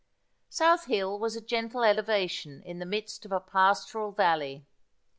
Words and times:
South 0.49 0.85
Hill 0.85 1.19
was 1.19 1.35
a 1.35 1.41
gentle 1.45 1.83
elevation 1.83 2.63
in 2.65 2.79
the 2.79 2.87
midst 2.87 3.23
of 3.23 3.31
a 3.31 3.39
pastoral 3.39 4.11
valley. 4.11 4.65